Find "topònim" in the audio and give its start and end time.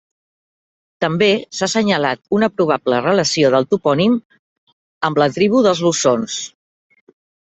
3.73-4.15